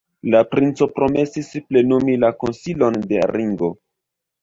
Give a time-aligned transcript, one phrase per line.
[0.35, 3.75] La princo promesis plenumi la konsilon de Ringo.